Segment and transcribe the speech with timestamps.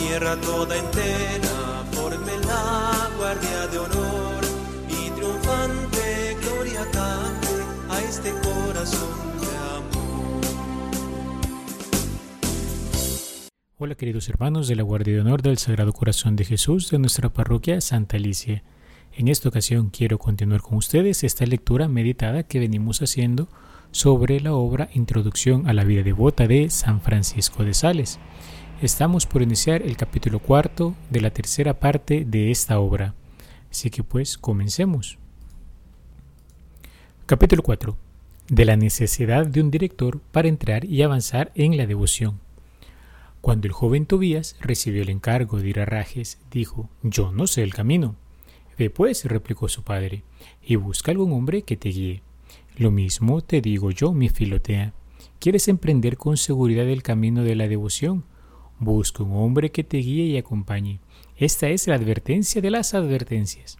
[0.00, 1.60] tierra toda entera
[2.46, 4.40] la guardia de honor
[4.88, 7.48] y triunfante gloria cante
[7.88, 10.40] a este corazón de amor.
[13.78, 17.28] Hola queridos hermanos de la Guardia de Honor del Sagrado Corazón de Jesús de nuestra
[17.28, 18.62] parroquia Santa Alicia.
[19.16, 23.48] En esta ocasión quiero continuar con ustedes esta lectura meditada que venimos haciendo
[23.90, 28.18] sobre la obra Introducción a la vida devota de San Francisco de Sales.
[28.82, 33.14] Estamos por iniciar el capítulo cuarto de la tercera parte de esta obra.
[33.70, 35.18] Así que pues comencemos.
[37.26, 37.94] Capítulo 4.
[38.48, 42.40] De la necesidad de un director para entrar y avanzar en la devoción.
[43.42, 47.62] Cuando el joven Tobías recibió el encargo de ir a Rajes, dijo, Yo no sé
[47.62, 48.16] el camino
[48.78, 50.22] Ve pues, replicó su padre,
[50.64, 52.22] y busca algún hombre que te guíe.
[52.78, 54.94] Lo mismo te digo yo, mi filotea.
[55.38, 58.24] ¿Quieres emprender con seguridad el camino de la devoción?
[58.80, 61.00] Busca un hombre que te guíe y acompañe.
[61.36, 63.76] Esta es la advertencia de las advertencias.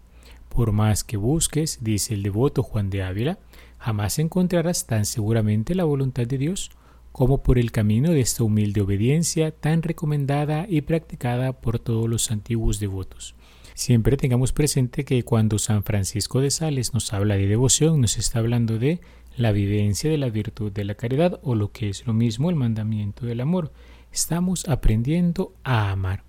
[0.51, 3.39] Por más que busques, dice el devoto Juan de Ávila,
[3.79, 6.71] jamás encontrarás tan seguramente la voluntad de Dios
[7.13, 12.31] como por el camino de esta humilde obediencia tan recomendada y practicada por todos los
[12.31, 13.35] antiguos devotos.
[13.75, 18.39] Siempre tengamos presente que cuando San Francisco de Sales nos habla de devoción, nos está
[18.39, 19.01] hablando de
[19.35, 22.57] la vivencia de la virtud de la caridad o lo que es lo mismo el
[22.57, 23.73] mandamiento del amor.
[24.13, 26.25] Estamos aprendiendo a amar.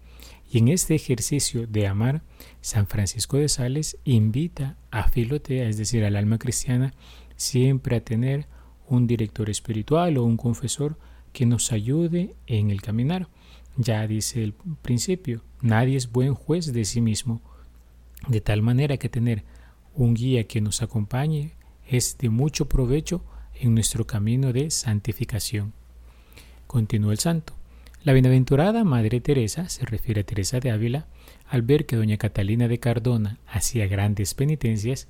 [0.52, 2.22] Y en este ejercicio de amar,
[2.60, 6.94] San Francisco de Sales invita a Filotea, es decir, al alma cristiana,
[7.38, 8.48] siempre a tener
[8.88, 10.98] un director espiritual o un confesor
[11.32, 13.30] que nos ayude en el caminar.
[13.78, 17.42] Ya dice el principio, nadie es buen juez de sí mismo,
[18.28, 19.44] de tal manera que tener
[19.96, 21.54] un guía que nos acompañe
[21.88, 23.24] es de mucho provecho
[23.56, 25.74] en nuestro camino de santificación.
[26.68, 27.61] Continúa el santo.
[28.04, 31.06] La bienaventurada Madre Teresa, se refiere a Teresa de Ávila,
[31.48, 35.08] al ver que doña Catalina de Cardona hacía grandes penitencias,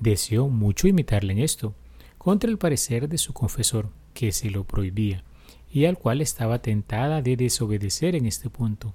[0.00, 1.76] deseó mucho imitarle en esto,
[2.18, 5.22] contra el parecer de su confesor, que se lo prohibía
[5.70, 8.92] y al cual estaba tentada de desobedecer en este punto.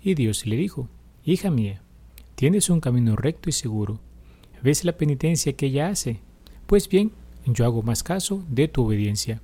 [0.00, 0.88] Y Dios le dijo,
[1.24, 1.82] Hija mía,
[2.36, 3.98] tienes un camino recto y seguro.
[4.62, 6.20] ¿Ves la penitencia que ella hace?
[6.66, 7.10] Pues bien,
[7.44, 9.42] yo hago más caso de tu obediencia.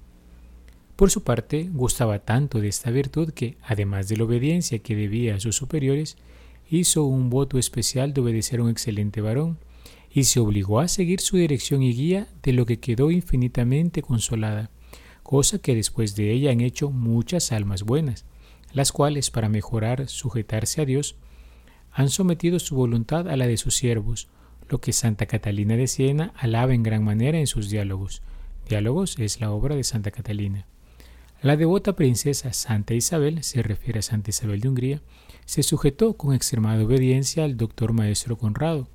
[1.01, 5.35] Por su parte, gustaba tanto de esta virtud que, además de la obediencia que debía
[5.35, 6.19] a sus superiores,
[6.69, 9.57] hizo un voto especial de obedecer a un excelente varón,
[10.13, 14.69] y se obligó a seguir su dirección y guía, de lo que quedó infinitamente consolada
[15.23, 18.27] cosa que después de ella han hecho muchas almas buenas,
[18.75, 21.17] las cuales para mejorar sujetarse a Dios
[21.93, 24.29] han sometido su voluntad a la de sus siervos,
[24.69, 28.21] lo que Santa Catalina de Siena alaba en gran manera en sus diálogos.
[28.69, 30.67] Diálogos es la obra de Santa Catalina.
[31.43, 35.03] La devota princesa Santa Isabel, se refiere a Santa Isabel de Hungría,
[35.47, 38.89] se sujetó con extremada obediencia al doctor maestro Conrado,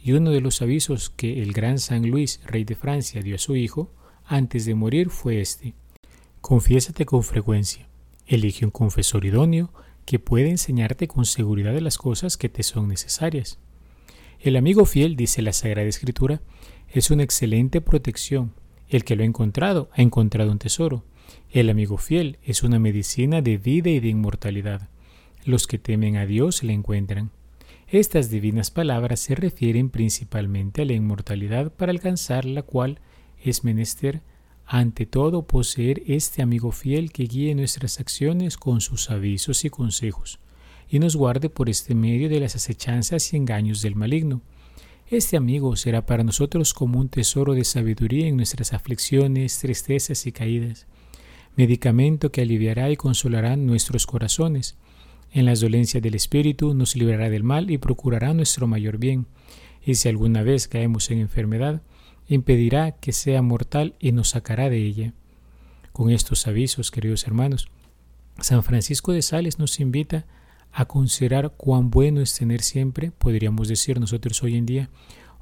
[0.00, 3.38] y uno de los avisos que el gran San Luis, rey de Francia, dio a
[3.38, 3.92] su hijo,
[4.24, 5.74] antes de morir fue este.
[6.40, 7.88] Confiésate con frecuencia.
[8.24, 9.72] Elige un confesor idóneo
[10.06, 13.58] que puede enseñarte con seguridad de las cosas que te son necesarias.
[14.38, 16.40] El amigo fiel, dice la Sagrada Escritura,
[16.88, 18.54] es una excelente protección.
[18.88, 21.04] El que lo ha encontrado ha encontrado un tesoro.
[21.50, 24.88] El amigo fiel es una medicina de vida y de inmortalidad.
[25.44, 27.30] Los que temen a Dios le encuentran.
[27.88, 33.00] Estas divinas palabras se refieren principalmente a la inmortalidad para alcanzar la cual
[33.42, 34.22] es menester
[34.72, 40.38] ante todo poseer este amigo fiel que guíe nuestras acciones con sus avisos y consejos,
[40.88, 44.42] y nos guarde por este medio de las acechanzas y engaños del maligno.
[45.08, 50.30] Este amigo será para nosotros como un tesoro de sabiduría en nuestras aflicciones, tristezas y
[50.30, 50.86] caídas,
[51.60, 54.78] medicamento que aliviará y consolará nuestros corazones.
[55.30, 59.26] En las dolencias del espíritu nos librará del mal y procurará nuestro mayor bien.
[59.84, 61.82] Y si alguna vez caemos en enfermedad,
[62.28, 65.12] impedirá que sea mortal y nos sacará de ella.
[65.92, 67.68] Con estos avisos, queridos hermanos,
[68.40, 70.24] San Francisco de Sales nos invita
[70.72, 74.88] a considerar cuán bueno es tener siempre, podríamos decir nosotros hoy en día,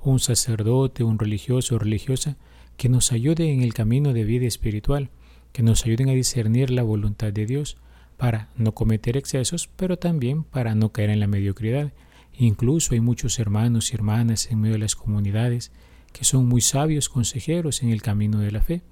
[0.03, 2.37] un sacerdote, un religioso o religiosa
[2.77, 5.11] que nos ayude en el camino de vida espiritual,
[5.53, 7.77] que nos ayuden a discernir la voluntad de Dios
[8.17, 11.93] para no cometer excesos, pero también para no caer en la mediocridad.
[12.37, 15.73] Incluso hay muchos hermanos y hermanas en medio de las comunidades
[16.13, 18.83] que son muy sabios consejeros en el camino de la fe,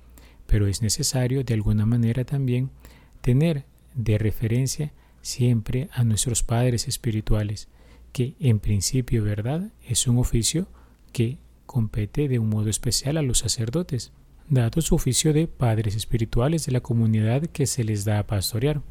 [0.47, 2.71] pero es necesario de alguna manera también
[3.21, 3.65] tener
[3.95, 4.93] de referencia
[5.23, 7.69] siempre a nuestros padres espirituales,
[8.13, 10.69] que en principio, ¿verdad?, es un oficio
[11.13, 14.13] que compete de un modo especial a los sacerdotes,
[14.49, 18.83] dado su oficio de padres espirituales de la comunidad que se les da a pastorear.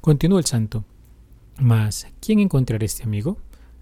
[0.00, 0.84] Continúa el santo.
[1.58, 3.38] Mas, ¿quién encontrará este amigo?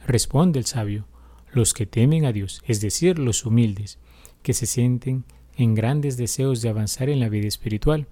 [0.06, 1.06] Responde el sabio,
[1.52, 3.98] los que temen a Dios, es decir, los humildes,
[4.42, 5.24] que se sienten
[5.56, 8.06] en grandes deseos de avanzar en la vida espiritual.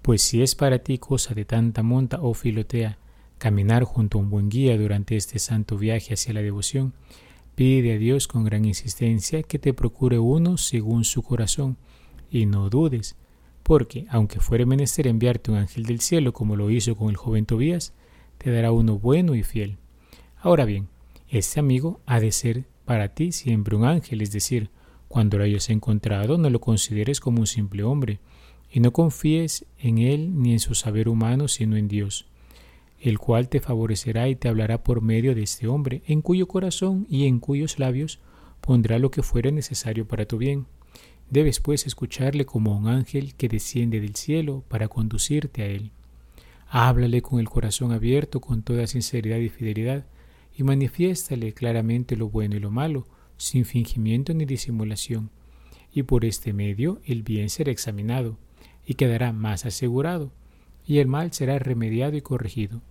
[0.00, 2.98] Pues si es para ti cosa de tanta monta o filotea
[3.38, 6.94] caminar junto a un buen guía durante este santo viaje hacia la devoción,
[7.54, 11.76] pide a Dios con gran insistencia que te procure uno según su corazón,
[12.32, 13.16] y no dudes,
[13.62, 17.44] porque aunque fuere menester enviarte un ángel del cielo como lo hizo con el joven
[17.44, 17.92] Tobías,
[18.38, 19.76] te dará uno bueno y fiel.
[20.38, 20.88] Ahora bien,
[21.28, 24.70] este amigo ha de ser para ti siempre un ángel, es decir,
[25.08, 28.18] cuando lo hayas encontrado no lo consideres como un simple hombre,
[28.70, 32.26] y no confíes en él ni en su saber humano, sino en Dios,
[32.98, 37.06] el cual te favorecerá y te hablará por medio de este hombre, en cuyo corazón
[37.10, 38.20] y en cuyos labios
[38.62, 40.66] pondrá lo que fuere necesario para tu bien.
[41.32, 45.90] Debes pues escucharle como un ángel que desciende del cielo para conducirte a él.
[46.68, 50.04] Háblale con el corazón abierto, con toda sinceridad y fidelidad,
[50.54, 53.06] y manifiéstale claramente lo bueno y lo malo,
[53.38, 55.30] sin fingimiento ni disimulación.
[55.90, 58.36] Y por este medio el bien será examinado,
[58.84, 60.32] y quedará más asegurado,
[60.86, 62.82] y el mal será remediado y corregido.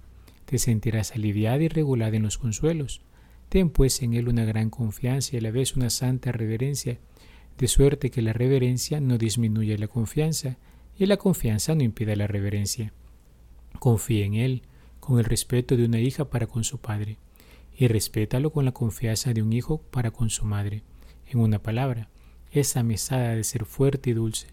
[0.45, 3.01] Te sentirás aliviada y regulada en los consuelos.
[3.49, 6.97] Ten pues en él una gran confianza y a la vez una santa reverencia,
[7.61, 10.57] de suerte que la reverencia no disminuya la confianza,
[10.97, 12.91] y la confianza no impida la reverencia.
[13.77, 14.63] Confía en él
[14.99, 17.19] con el respeto de una hija para con su padre,
[17.77, 20.81] y respétalo con la confianza de un hijo para con su madre.
[21.27, 22.09] En una palabra,
[22.51, 24.47] esa mesada de ser fuerte y dulce,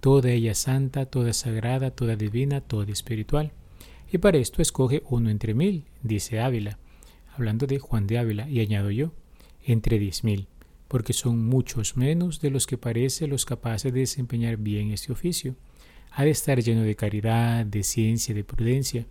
[0.00, 3.52] toda ella santa, toda sagrada, toda divina, toda espiritual.
[4.10, 6.80] Y para esto escoge uno entre mil, dice Ávila,
[7.32, 9.12] hablando de Juan de Ávila, y añado yo,
[9.64, 10.48] entre diez mil,
[10.90, 15.54] porque son muchos menos de los que parece los capaces de desempeñar bien este oficio
[16.10, 19.06] ha de estar lleno de caridad, de ciencia, de prudencia.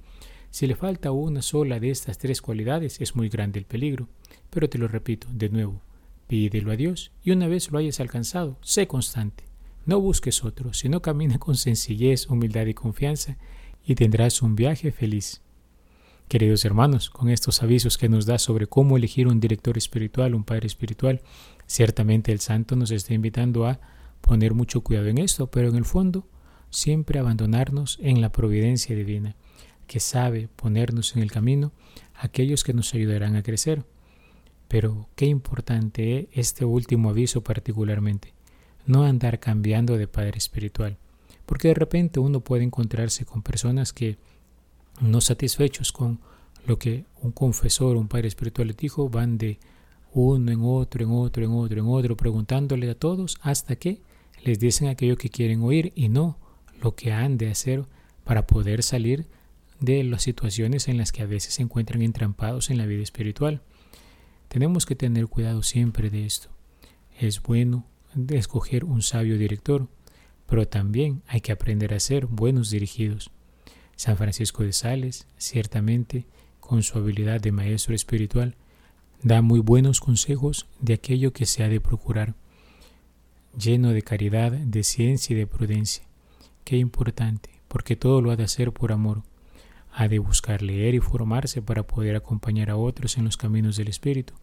[0.51, 4.09] Si le falta una sola de estas tres cualidades, es muy grande el peligro.
[4.49, 5.81] Pero te lo repito, de nuevo,
[6.27, 9.45] pídelo a Dios y una vez lo hayas alcanzado, sé constante.
[9.85, 13.37] No busques otro, sino camina con sencillez, humildad y confianza
[13.85, 15.41] y tendrás un viaje feliz.
[16.29, 20.43] Queridos hermanos, con estos avisos que nos da sobre cómo elegir un director espiritual, un
[20.43, 21.23] padre espiritual,
[21.65, 23.79] ciertamente el santo nos está invitando a
[24.21, 26.27] poner mucho cuidado en esto, pero en el fondo
[26.69, 29.37] siempre abandonarnos en la providencia divina,
[29.87, 31.71] que sabe ponernos en el camino
[32.13, 33.83] aquellos que nos ayudarán a crecer.
[34.67, 38.35] Pero qué importante es este último aviso particularmente,
[38.85, 40.99] no andar cambiando de padre espiritual,
[41.47, 44.19] porque de repente uno puede encontrarse con personas que
[44.99, 46.19] no satisfechos con
[46.65, 49.59] lo que un confesor un padre espiritual les dijo, van de
[50.11, 54.01] uno en otro, en otro, en otro, en otro, preguntándole a todos hasta que
[54.43, 56.37] les dicen aquello que quieren oír y no
[56.81, 57.85] lo que han de hacer
[58.23, 59.27] para poder salir
[59.79, 63.61] de las situaciones en las que a veces se encuentran entrampados en la vida espiritual.
[64.47, 66.49] Tenemos que tener cuidado siempre de esto.
[67.19, 67.85] Es bueno
[68.29, 69.87] escoger un sabio director,
[70.47, 73.31] pero también hay que aprender a ser buenos dirigidos.
[73.99, 76.25] San Francisco de Sales, ciertamente,
[76.61, 78.55] con su habilidad de maestro espiritual,
[79.23, 82.33] da muy buenos consejos de aquello que se ha de procurar,
[83.57, 86.05] lleno de caridad, de ciencia y de prudencia.
[86.63, 89.23] Qué importante, porque todo lo ha de hacer por amor.
[89.91, 93.89] Ha de buscar leer y formarse para poder acompañar a otros en los caminos del
[93.89, 94.33] Espíritu.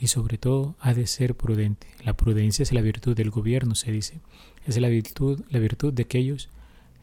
[0.00, 1.86] Y sobre todo ha de ser prudente.
[2.04, 4.18] La prudencia es la virtud del gobierno, se dice.
[4.66, 6.48] Es la virtud, la virtud de aquellos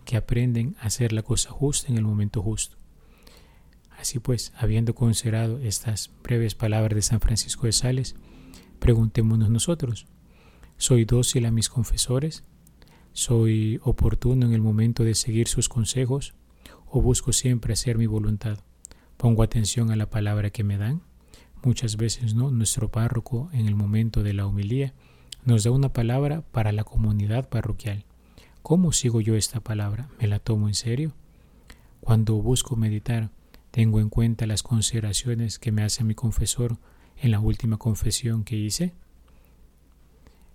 [0.04, 2.78] que aprenden a hacer la cosa justa en el momento justo.
[3.98, 8.16] Así pues, habiendo considerado estas breves palabras de San Francisco de Sales,
[8.80, 10.08] preguntémonos nosotros,
[10.78, 12.44] ¿soy dócil a mis confesores?
[13.14, 16.34] ¿Soy oportuno en el momento de seguir sus consejos
[16.88, 18.60] o busco siempre hacer mi voluntad?
[19.18, 21.02] ¿Pongo atención a la palabra que me dan?
[21.64, 24.94] Muchas veces no, nuestro párroco en el momento de la homilía
[25.46, 28.04] nos da una palabra para la comunidad parroquial.
[28.64, 30.08] ¿Cómo sigo yo esta palabra?
[30.22, 31.12] ¿Me la tomo en serio?
[32.00, 33.30] Cuando busco meditar,
[33.72, 36.78] tengo en cuenta las consideraciones que me hace mi confesor
[37.18, 38.94] en la última confesión que hice.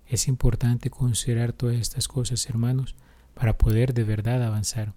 [0.07, 2.95] Es importante considerar todas estas cosas, hermanos,
[3.35, 4.95] para poder de verdad avanzar.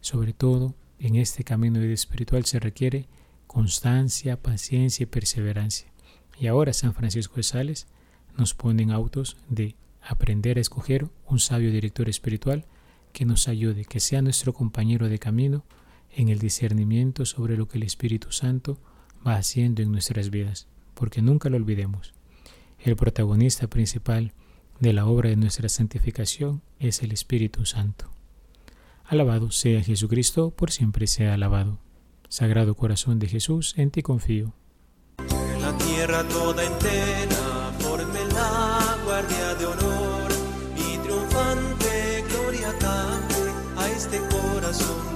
[0.00, 3.06] Sobre todo, en este camino de espiritual se requiere
[3.46, 5.92] constancia, paciencia y perseverancia.
[6.40, 7.86] Y ahora San Francisco de Sales
[8.36, 12.66] nos pone en autos de aprender a escoger un sabio director espiritual
[13.12, 15.64] que nos ayude, que sea nuestro compañero de camino
[16.10, 18.78] en el discernimiento sobre lo que el Espíritu Santo
[19.26, 22.14] va haciendo en nuestras vidas, porque nunca lo olvidemos.
[22.78, 24.32] El protagonista principal
[24.80, 28.10] de la obra de nuestra santificación es el Espíritu Santo.
[29.04, 31.78] Alabado sea Jesucristo, por siempre sea alabado.
[32.28, 34.54] Sagrado Corazón de Jesús, en ti confío.
[35.60, 37.52] La tierra toda entera
[39.04, 39.51] guardia
[44.12, 45.11] este corazón